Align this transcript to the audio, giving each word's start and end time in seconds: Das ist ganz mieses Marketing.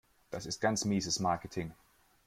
Das 0.31 0.47
ist 0.47 0.61
ganz 0.61 0.83
mieses 0.83 1.19
Marketing. 1.19 1.75